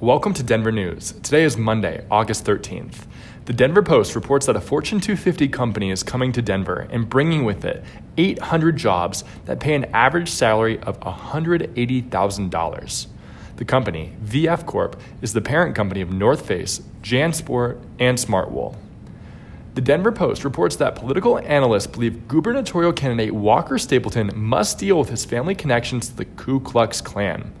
[0.00, 1.12] Welcome to Denver News.
[1.22, 3.04] Today is Monday, August 13th.
[3.44, 7.44] The Denver Post reports that a Fortune 250 company is coming to Denver and bringing
[7.44, 7.84] with it
[8.16, 13.06] 800 jobs that pay an average salary of $180,000.
[13.56, 18.76] The company, VF Corp, is the parent company of North Face, JanSport, and Smartwool.
[19.74, 25.10] The Denver Post reports that political analysts believe gubernatorial candidate Walker Stapleton must deal with
[25.10, 27.52] his family connections to the Ku Klux Klan.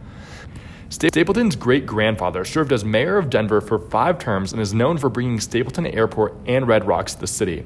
[0.92, 5.08] Stapleton's great grandfather served as mayor of Denver for five terms and is known for
[5.08, 7.64] bringing Stapleton Airport and Red Rocks to the city.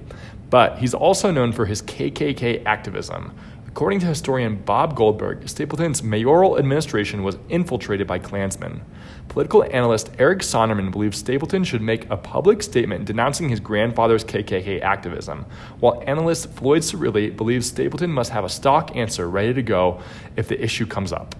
[0.50, 3.32] But he's also known for his KKK activism.
[3.66, 8.82] According to historian Bob Goldberg, Stapleton's mayoral administration was infiltrated by Klansmen.
[9.28, 14.82] Political analyst Eric Sondermann believes Stapleton should make a public statement denouncing his grandfather's KKK
[14.82, 15.46] activism,
[15.80, 20.02] while analyst Floyd Ciruli believes Stapleton must have a stock answer ready to go
[20.36, 21.34] if the issue comes up.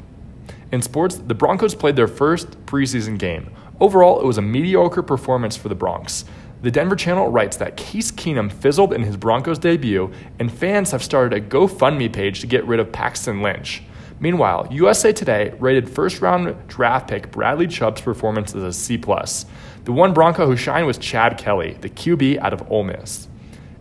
[0.75, 3.49] In sports, the Broncos played their first preseason game.
[3.79, 6.25] Overall, it was a mediocre performance for the Bronx.
[6.63, 11.01] The Denver Channel writes that Case Keenum fizzled in his Broncos debut, and fans have
[11.01, 13.85] started a GoFundMe page to get rid of Paxton Lynch.
[14.19, 18.99] Meanwhile, USA Today rated first round draft pick Bradley Chubb's performance as a C.
[18.99, 19.47] Plus.
[19.85, 23.29] The one Bronco who shined was Chad Kelly, the QB out of Ole Miss.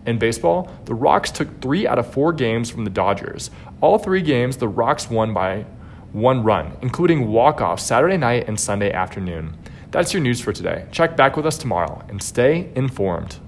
[0.05, 3.49] In baseball, the Rocks took three out of four games from the Dodgers.
[3.81, 5.65] All three games, the Rocks won by
[6.13, 9.57] one run, including walk off Saturday night and Sunday afternoon.
[9.91, 10.85] That's your news for today.
[10.91, 13.39] Check back with us tomorrow and stay informed.